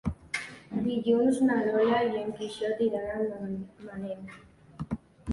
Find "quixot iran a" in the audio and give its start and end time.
2.39-3.19